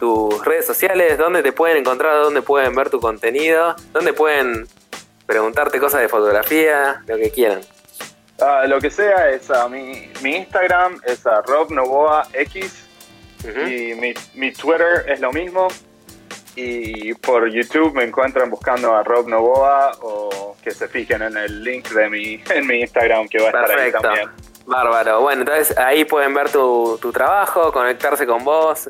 [0.00, 4.66] tus redes sociales, dónde te pueden encontrar, dónde pueden ver tu contenido, dónde pueden
[5.26, 7.60] preguntarte cosas de fotografía, lo que quieran.
[8.40, 11.70] Ah, lo que sea es a mi, mi Instagram es a Rob
[13.44, 15.68] Y mi, mi Twitter es lo mismo
[16.56, 21.62] y por YouTube me encuentran buscando a Rob Novoa o que se fijen en el
[21.62, 24.28] link de mi, en mi Instagram que va a estar ahí también.
[24.66, 25.20] Bárbaro.
[25.22, 28.88] Bueno, entonces ahí pueden ver tu, tu trabajo, conectarse con vos,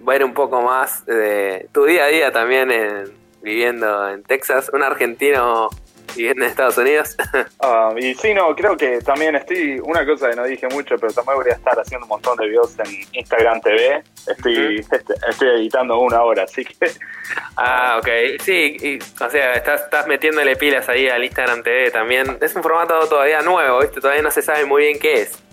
[0.00, 4.70] ver un poco más de tu día a día también en, viviendo en Texas.
[4.72, 5.70] Un argentino
[6.16, 7.16] viviendo en Estados Unidos.
[7.60, 11.12] Ah, y sí, no, creo que también estoy, una cosa que no dije mucho, pero
[11.12, 14.02] también voy a estar haciendo un montón de videos en Instagram TV.
[14.26, 16.74] Estoy, este, estoy editando una hora, así que...
[17.56, 18.08] Ah, ok.
[18.42, 22.38] Sí, y, o sea, estás, estás metiéndole pilas ahí al Instagram TV también.
[22.40, 24.00] Es un formato todavía nuevo, ¿viste?
[24.00, 25.45] Todavía no se sabe muy bien qué es.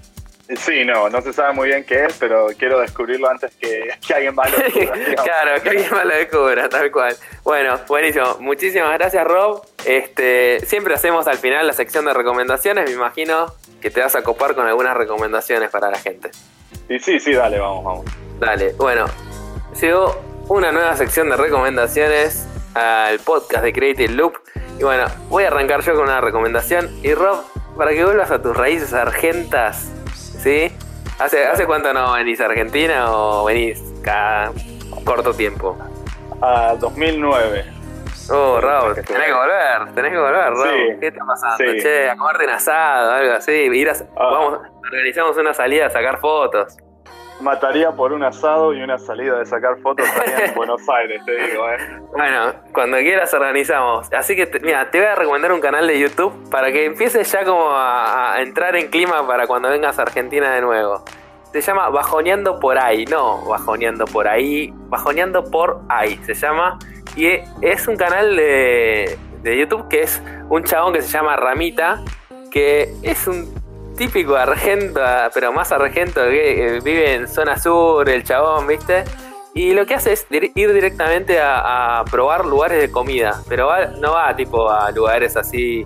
[0.57, 4.13] Sí, no, no se sabe muy bien qué es, pero quiero descubrirlo antes que, que
[4.13, 4.93] alguien más lo descubra.
[5.23, 7.15] claro, que alguien más lo descubra, tal cual.
[7.43, 8.37] Bueno, buenísimo.
[8.41, 9.65] Muchísimas gracias, Rob.
[9.85, 12.89] Este, siempre hacemos al final la sección de recomendaciones.
[12.89, 16.29] Me imagino que te vas a copar con algunas recomendaciones para la gente.
[16.89, 18.05] Y sí, sí, dale, vamos, vamos.
[18.39, 19.05] Dale, bueno,
[19.79, 24.33] llegó una nueva sección de recomendaciones al podcast de Creative Loop.
[24.77, 26.89] Y bueno, voy a arrancar yo con una recomendación.
[27.01, 27.45] Y Rob,
[27.77, 29.92] para que vuelvas a tus raíces argentas,
[30.43, 30.71] ¿sí?
[31.19, 34.51] ¿Hace, ¿Hace cuánto no venís a Argentina o venís cada
[35.05, 35.77] corto tiempo?
[36.41, 37.65] A 2009.
[38.31, 40.53] Oh, Rob, tenés que volver, tenés que volver.
[40.55, 41.57] Sí, ¿Qué está pasando?
[41.57, 41.79] sí.
[41.81, 43.51] Che, a comerte un asado, algo así.
[43.51, 44.29] Ir a- Ah.
[44.31, 46.77] vamos, organizamos una salida a sacar fotos.
[47.43, 51.31] Mataría por un asado y una salida de sacar fotos allá en Buenos Aires, te
[51.33, 51.77] digo, ¿eh?
[52.13, 54.11] Bueno, cuando quieras organizamos.
[54.13, 57.43] Así que, mira, te voy a recomendar un canal de YouTube para que empieces ya
[57.43, 61.03] como a, a entrar en clima para cuando vengas a Argentina de nuevo.
[61.51, 66.79] Se llama Bajoneando por ahí, no Bajoneando por ahí, Bajoneando por ahí se llama.
[67.17, 67.27] Y
[67.61, 72.01] es un canal de, de YouTube que es un chabón que se llama Ramita,
[72.49, 73.62] que es un
[73.97, 74.99] típico argento,
[75.33, 79.03] pero más argento, que vive en zona sur, el chabón, ¿viste?
[79.53, 83.85] Y lo que hace es ir directamente a, a probar lugares de comida, pero va-
[83.99, 85.85] no va tipo a lugares así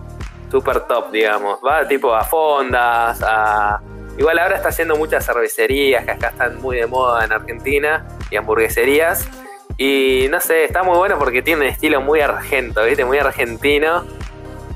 [0.50, 1.60] super top, digamos.
[1.66, 3.82] Va tipo a fondas, a...
[4.18, 8.38] Igual ahora está haciendo muchas cervecerías que acá están muy de moda en Argentina y
[8.38, 9.28] hamburgueserías.
[9.78, 13.04] Y no sé, está muy bueno porque tiene un estilo muy argento, ¿viste?
[13.06, 14.06] Muy argentino.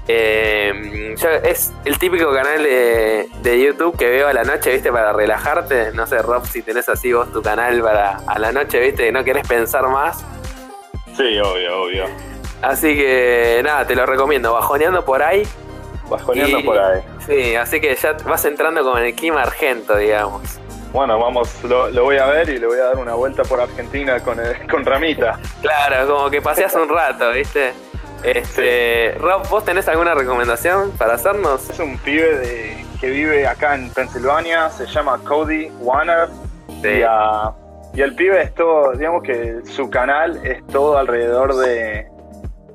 [0.07, 4.91] Eh, yo- es el típico canal de, de YouTube que veo a la noche, ¿viste?
[4.91, 5.91] Para relajarte.
[5.93, 9.05] No sé, Rob, si tenés así vos tu canal para a la noche, ¿viste?
[9.05, 10.23] Que no querés pensar más.
[11.15, 12.05] Sí, obvio, obvio.
[12.61, 14.53] Así que nada, te lo recomiendo.
[14.53, 15.43] Bajoneando por ahí.
[16.09, 17.01] Bajoneando Y- por ahí.
[17.25, 20.41] Sí, así que ya vas entrando como en el clima argento, digamos.
[20.91, 23.61] Bueno, vamos, lo, lo voy a ver y le voy a dar una vuelta por
[23.61, 25.39] Argentina con, el- con Ramita.
[25.61, 27.71] Claro, como que paseas un rato, ¿viste?
[28.23, 31.69] Este, Rob, ¿vos tenés alguna recomendación para hacernos?
[31.69, 36.29] Es un pibe de, que vive acá en Pensilvania, se llama Cody Warner.
[36.81, 36.87] Sí.
[36.87, 37.53] Y, ah,
[37.93, 42.07] y el pibe es todo, digamos que su canal es todo alrededor de,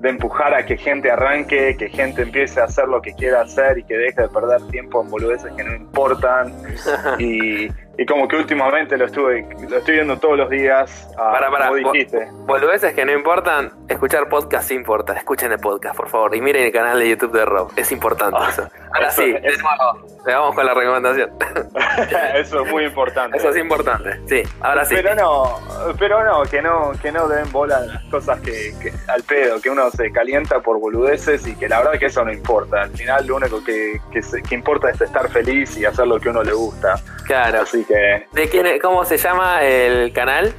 [0.01, 3.79] de empujar a que gente arranque, que gente empiece a hacer lo que quiera hacer
[3.79, 6.53] y que deje de perder tiempo en boludeces que no importan.
[7.19, 11.83] y, y como que últimamente lo estuve lo estoy viendo todos los días, ah, como
[11.83, 12.29] vos- dijiste.
[12.47, 15.15] Boludeces que no importan, escuchar podcast importa.
[15.15, 16.35] Escuchen el podcast, por favor.
[16.37, 17.71] Y miren el canal de YouTube de Rob.
[17.77, 18.69] Es importante Ah, eso.
[18.95, 21.31] Ahora eso sí, es- de nuevo, le vamos con la recomendación.
[22.35, 23.37] Eso es muy importante.
[23.39, 24.21] Eso es importante.
[24.27, 24.95] Sí, ahora sí.
[24.95, 25.61] Pero no,
[25.99, 29.61] pero no, que no, que no den bola a las cosas que, que- al pedo,
[29.61, 32.83] que uno se calienta por boludeces y que la verdad que eso no importa.
[32.83, 36.19] Al final lo único que, que, se- que importa es estar feliz y hacer lo
[36.21, 36.97] que uno le gusta.
[37.27, 37.63] Claro.
[37.63, 40.53] Así que ¿De quién, ¿Cómo se llama el canal?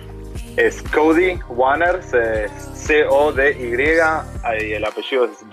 [0.56, 3.76] es Cody Warner, se- C-O-D-Y,
[4.66, 5.48] y el apellido es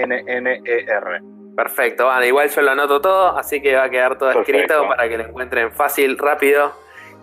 [0.00, 1.20] W-A-N-N-E-R.
[1.56, 4.52] Perfecto, bueno, igual yo lo anoto todo, así que va a quedar todo Perfecto.
[4.62, 6.72] escrito para que lo encuentren fácil, rápido.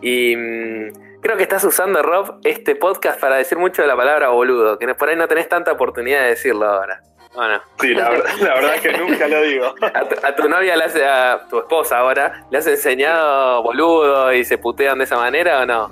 [0.01, 4.29] Y mm, creo que estás usando, Rob, este podcast para decir mucho de la palabra
[4.29, 7.01] boludo, que por ahí no tenés tanta oportunidad de decirlo ahora.
[7.37, 9.75] Bueno, Sí, la verdad, la verdad es que nunca lo digo.
[9.93, 14.33] a tu, a tu novia, le hace, a tu esposa ahora, ¿le has enseñado boludo
[14.33, 15.91] y se putean de esa manera o no?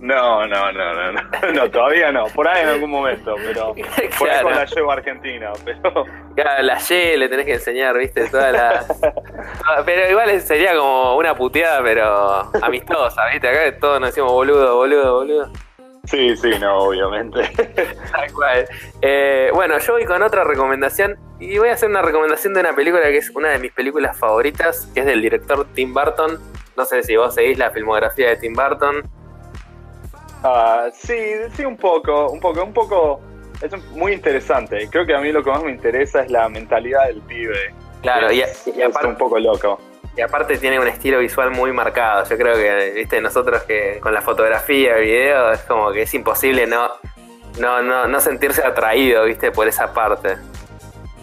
[0.00, 2.26] No, no, no, no, no, no, todavía no.
[2.26, 3.74] Por ahí en algún momento, pero
[4.18, 8.28] por ahí la llevo a Argentina, pero Claro, la Y le tenés que enseñar, viste,
[8.28, 8.86] toda la...
[8.86, 9.14] toda-
[9.86, 15.14] Pero igual sería como una puteada, pero amistosa, viste, acá todos nos decimos boludo, boludo,
[15.14, 15.50] boludo.
[16.06, 17.42] Sí, sí, no, obviamente.
[18.12, 18.66] Tal cual.
[19.02, 22.74] Eh, bueno, yo voy con otra recomendación y voy a hacer una recomendación de una
[22.74, 26.38] película que es una de mis películas favoritas, que es del director Tim Burton.
[26.76, 29.02] No sé si vos seguís la filmografía de Tim Burton.
[30.42, 31.18] Ah, sí,
[31.54, 33.20] sí, un poco, un poco, un poco.
[33.60, 34.88] Es muy interesante.
[34.90, 37.74] Creo que a mí lo que más me interesa es la mentalidad del pibe.
[38.02, 39.80] Claro, y, aparte, un poco loco.
[40.16, 42.26] Y aparte tiene un estilo visual muy marcado.
[42.28, 46.14] Yo creo que, viste, nosotros que con la fotografía, el video, es como que es
[46.14, 46.88] imposible no,
[47.58, 50.36] no, no, no sentirse atraído, viste, por esa parte.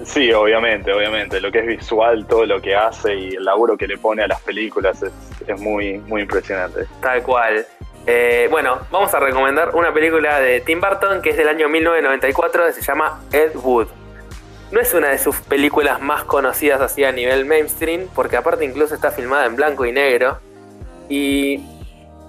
[0.03, 1.39] Sí, obviamente, obviamente.
[1.41, 4.27] Lo que es visual, todo lo que hace y el laburo que le pone a
[4.27, 5.12] las películas es,
[5.47, 6.86] es muy, muy impresionante.
[7.01, 7.65] Tal cual.
[8.06, 12.65] Eh, bueno, vamos a recomendar una película de Tim Burton que es del año 1994,
[12.65, 13.88] que se llama Ed Wood.
[14.73, 18.95] No es una de sus películas más conocidas así a nivel mainstream, porque aparte incluso
[18.95, 20.39] está filmada en blanco y negro.
[21.07, 21.63] Y,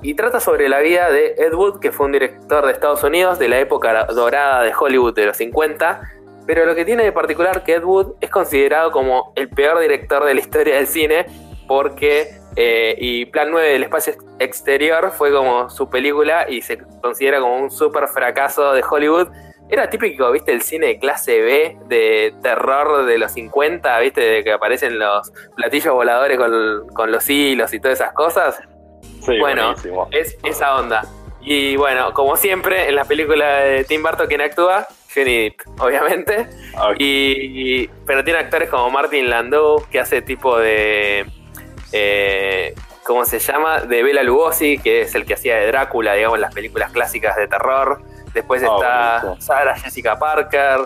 [0.03, 3.39] y trata sobre la vida de Ed Wood, que fue un director de Estados Unidos
[3.39, 6.03] de la época dorada de Hollywood de los 50.
[6.47, 10.23] Pero lo que tiene de particular que Ed Wood es considerado como el peor director
[10.23, 11.25] de la historia del cine,
[11.67, 17.41] porque eh, y Plan 9 del espacio exterior fue como su película y se considera
[17.41, 19.29] como un super fracaso de Hollywood.
[19.69, 24.45] Era típico, viste, el cine de clase B de terror de los 50, viste, de
[24.45, 28.63] que aparecen los platillos voladores con, los hilos y todas esas cosas.
[29.25, 29.75] Sí, bueno,
[30.11, 31.03] es esa onda.
[31.41, 36.47] Y bueno, como siempre, en la película de Tim Burton, quien actúa, Johnny Depp, obviamente.
[36.99, 41.27] Y, pero tiene actores como Martin Landau, que hace tipo de
[41.93, 42.75] eh,
[43.05, 43.81] ¿cómo se llama?
[43.81, 47.47] De Bela Lugosi, que es el que hacía de Drácula, digamos, las películas clásicas de
[47.47, 48.03] terror.
[48.35, 50.81] Después ah, está Sarah Jessica Parker,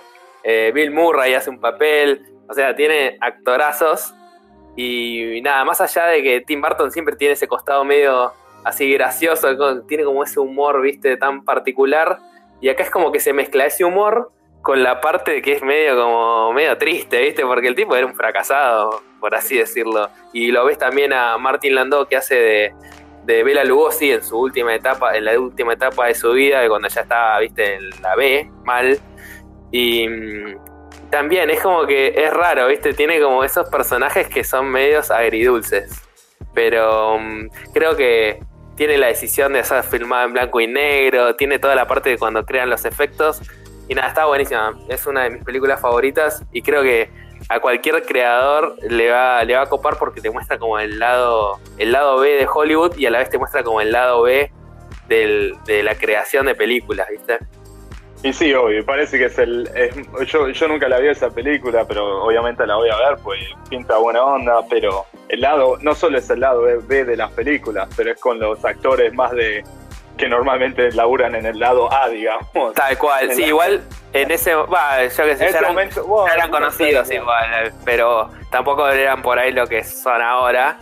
[0.45, 4.15] eh, Bill Murray hace un papel, o sea, tiene actorazos.
[4.77, 8.33] Y nada, más allá de que Tim Burton siempre tiene ese costado medio
[8.63, 12.19] así gracioso, tiene como ese humor, viste, tan particular.
[12.61, 14.31] Y acá es como que se mezcla ese humor
[14.63, 17.45] con la parte que es medio como medio triste, ¿viste?
[17.45, 20.11] Porque el tipo era un fracasado, por así decirlo.
[20.33, 22.75] Y lo ves también a Martin Landau que hace de,
[23.29, 26.89] de Bela Lugosi en su última etapa, en la última etapa de su vida, cuando
[26.89, 27.75] ya estaba, ¿viste?
[27.75, 28.99] En la B, mal.
[29.71, 32.95] Y mm, también es como que es raro, ¿viste?
[32.95, 35.91] Tiene como esos personajes que son medios agridulces.
[36.55, 38.43] Pero mm, creo que
[38.77, 42.17] tiene la decisión de ser filmada en blanco y negro, tiene toda la parte de
[42.17, 43.43] cuando crean los efectos
[43.89, 44.75] y nada, está buenísima.
[44.89, 47.11] Es una de mis películas favoritas y creo que
[47.49, 51.59] a cualquier creador le va, le va a copar porque te muestra como el lado,
[51.79, 54.53] el lado B de Hollywood y a la vez te muestra como el lado B
[55.09, 57.39] de la creación de películas, ¿viste?
[58.23, 59.71] Y sí, obvio, parece que es el...
[60.27, 63.39] yo, yo nunca la vi esa película, pero obviamente la voy a ver, pues
[63.71, 67.89] pinta buena onda, pero el lado, no solo es el lado B de las películas,
[67.97, 69.63] pero es con los actores más de,
[70.19, 72.75] que normalmente laburan en el lado A, digamos.
[72.75, 78.31] Tal cual, sí, igual en ese, va, yo que sé, ya eran, conocidos igual, pero
[78.51, 80.79] tampoco eran por ahí lo que son ahora.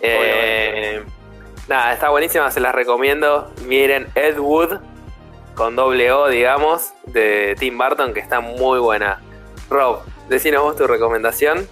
[0.00, 1.02] Eh,
[1.68, 3.50] nada, está buenísima, se las recomiendo.
[3.66, 4.78] Miren Ed Wood,
[5.54, 9.20] con doble O, digamos, de Tim Burton, que está muy buena.
[9.70, 11.66] Rob, decinos vos tu recomendación.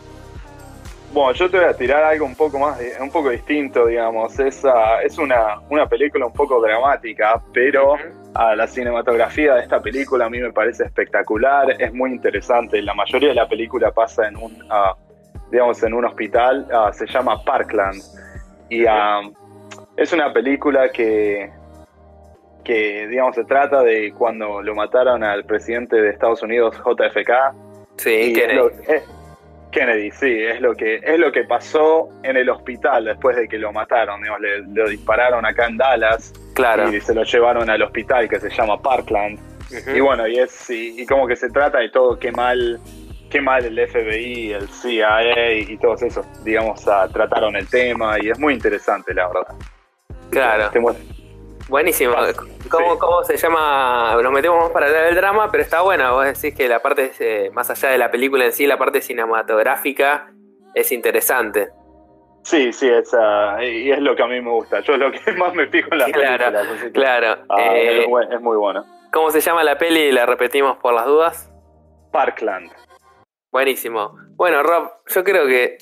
[1.12, 4.38] Bueno, yo te voy a tirar algo un poco más, un poco distinto, digamos.
[4.38, 4.62] Es,
[5.04, 7.96] es una, una película un poco dramática, pero
[8.34, 12.80] la cinematografía de esta película a mí me parece espectacular, es muy interesante.
[12.80, 14.56] La mayoría de la película pasa en un,
[15.50, 18.00] digamos, en un hospital, se llama Parkland.
[18.70, 18.84] Y
[19.96, 21.50] es una película que,
[22.64, 27.30] que, digamos, se trata de cuando lo mataron al presidente de Estados Unidos, JFK.
[27.96, 28.46] Sí, que
[29.72, 33.58] Kennedy, sí, es lo que es lo que pasó en el hospital después de que
[33.58, 36.92] lo mataron, le, lo dispararon acá en Dallas, claro.
[36.92, 39.40] y se lo llevaron al hospital que se llama Parkland.
[39.94, 42.78] Y bueno, y es y, como que se trata de todo qué mal
[43.30, 48.38] qué mal el FBI, el CIA y todos esos, digamos, trataron el tema y es
[48.38, 49.54] muy interesante, la verdad.
[50.30, 50.70] Claro.
[51.72, 52.14] Buenísimo.
[52.68, 54.14] ¿Cómo, se llama?
[54.22, 56.12] Nos metemos más para hablar del drama, pero está bueno.
[56.12, 59.00] Vos decís que la parte, eh, más allá de la película en sí, la parte
[59.00, 60.30] cinematográfica
[60.74, 61.70] es interesante.
[62.42, 63.10] Sí, sí, es,
[63.62, 64.80] y es lo que a mí me gusta.
[64.80, 66.58] Yo es lo que más me fijo en la claro,
[66.92, 68.84] Claro, ah, eh, es, muy bueno.
[69.10, 70.12] ¿Cómo se llama la peli?
[70.12, 71.50] La repetimos por las dudas.
[72.12, 72.70] Parkland.
[73.50, 74.18] Buenísimo.
[74.32, 75.78] Bueno, Rob, yo creo que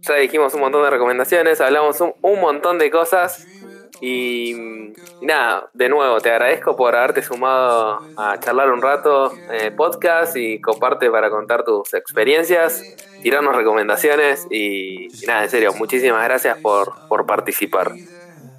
[0.00, 3.46] ya dijimos un montón de recomendaciones, hablamos un montón de cosas.
[4.04, 10.36] Y, nada, de nuevo, te agradezco por haberte sumado a charlar un rato el podcast
[10.36, 12.82] y comparte para contar tus experiencias,
[13.22, 17.92] tirarnos recomendaciones y, nada, en serio, muchísimas gracias por, por participar.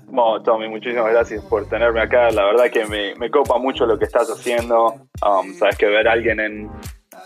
[0.05, 2.31] Bueno, Tommy, muchísimas gracias por tenerme acá.
[2.31, 4.93] La verdad que me, me copa mucho lo que estás haciendo.
[5.25, 6.69] Um, sabes que ver a alguien en,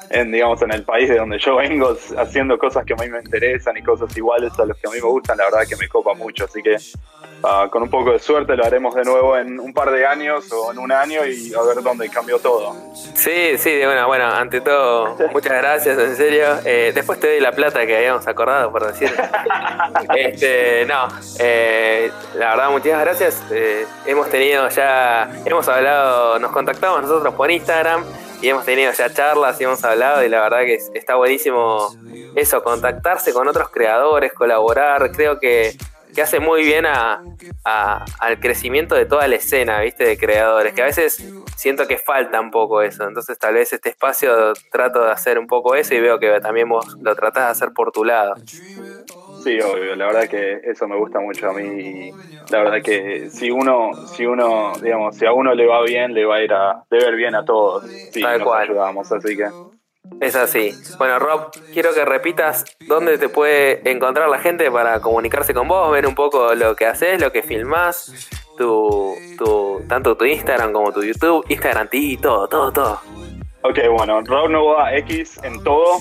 [0.10, 3.20] en, digamos, en el país de donde yo vengo haciendo cosas que a mí me
[3.20, 5.88] interesan y cosas iguales a los que a mí me gustan, la verdad que me
[5.88, 6.46] copa mucho.
[6.46, 9.92] Así que uh, con un poco de suerte lo haremos de nuevo en un par
[9.92, 12.76] de años o en un año y a ver dónde cambió todo.
[12.94, 16.46] Sí, sí, bueno, bueno, ante todo, muchas gracias, en serio.
[16.66, 19.12] Eh, después te doy la plata que habíamos acordado, por decir.
[20.16, 21.08] este, no,
[21.40, 23.44] eh, la verdad, muchas gracias.
[23.52, 28.06] Eh, hemos tenido ya, hemos hablado, nos contactamos nosotros por Instagram
[28.42, 31.90] y hemos tenido ya charlas y hemos hablado y la verdad que está buenísimo
[32.36, 35.76] eso, contactarse con otros creadores, colaborar, creo que,
[36.14, 37.24] que hace muy bien a,
[37.64, 40.04] al crecimiento de toda la escena, ¿viste?
[40.06, 41.24] De creadores, que a veces
[41.56, 45.48] siento que falta un poco eso, entonces tal vez este espacio trato de hacer un
[45.48, 48.36] poco eso y veo que también vos lo tratás de hacer por tu lado.
[49.44, 52.12] Sí, obvio, la verdad que eso me gusta mucho a mí.
[52.50, 56.26] La verdad que si uno, si uno, digamos, si a uno le va bien, le
[56.26, 57.84] va a ir a ver bien a todos.
[58.12, 58.64] Sí, Tal nos cual.
[58.64, 59.48] ayudamos, así que.
[60.22, 60.72] Es así.
[60.98, 65.92] Bueno, Rob, quiero que repitas dónde te puede encontrar la gente para comunicarse con vos,
[65.92, 70.92] ver un poco lo que haces, lo que filmás, tu, tu, tanto tu Instagram como
[70.94, 73.02] tu YouTube, Instagram TV, todo, todo, todo.
[73.64, 75.98] Ok, bueno, Rob Novoa X en todo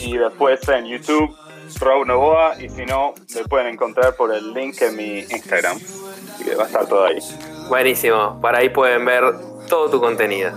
[0.00, 1.34] y después en YouTube
[1.80, 5.76] Rob Novoa y si no, me pueden encontrar por el link en mi Instagram.
[5.76, 7.18] Así que va a estar todo ahí.
[7.68, 8.40] Buenísimo.
[8.40, 9.24] Para ahí pueden ver
[9.68, 10.52] todo tu contenido.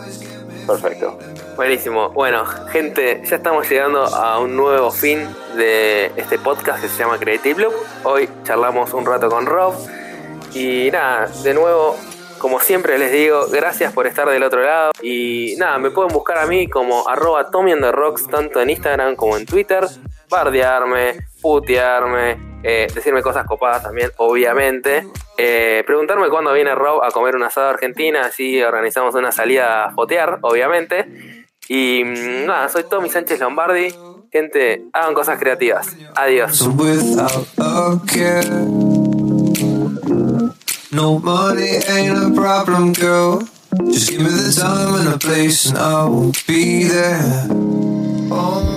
[0.67, 1.17] Perfecto.
[1.55, 2.09] Buenísimo.
[2.09, 7.17] Bueno, gente, ya estamos llegando a un nuevo fin de este podcast que se llama
[7.17, 7.73] Creative Loop.
[8.03, 9.73] Hoy charlamos un rato con Rob.
[10.53, 11.95] Y nada, de nuevo,
[12.45, 14.91] como siempre les digo, gracias por estar del otro lado.
[15.01, 18.69] Y nada, me pueden buscar a mí como arroba Tommy on the Rocks, tanto en
[18.69, 19.83] Instagram como en Twitter.
[20.29, 25.07] Bardearme, putearme, eh, decirme cosas copadas también, obviamente.
[25.39, 29.85] Eh, preguntarme cuándo viene Rob a comer un asado a Argentina, así organizamos una salida
[29.85, 31.47] a fotear, obviamente.
[31.67, 33.87] Y mm, nada, soy Tommy Sánchez Lombardi.
[34.31, 35.95] Gente, hagan cosas creativas.
[36.13, 36.59] Adiós.
[40.95, 43.45] No money ain't a problem, girl.
[43.83, 47.47] Just give me the time and the place, and I will be there.
[48.31, 48.74] Oh.